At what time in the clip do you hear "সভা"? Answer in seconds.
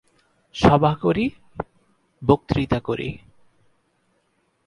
0.55-0.91